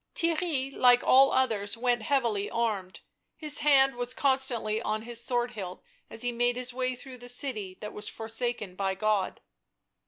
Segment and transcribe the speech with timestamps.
[0.15, 3.01] Theirry, like all others, went heavily armed;
[3.37, 7.29] his hand was constantly on his sword hilt as he made his way through the
[7.29, 9.41] city that was forsaken by God.